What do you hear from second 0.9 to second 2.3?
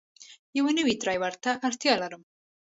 ډرایور ته اړتیا لرم.